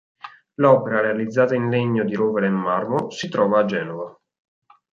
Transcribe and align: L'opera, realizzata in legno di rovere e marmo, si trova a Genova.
L'opera, 0.55 0.99
realizzata 0.99 1.53
in 1.53 1.69
legno 1.69 2.03
di 2.03 2.15
rovere 2.15 2.47
e 2.47 2.49
marmo, 2.49 3.11
si 3.11 3.29
trova 3.29 3.59
a 3.59 3.65
Genova. 3.65 4.19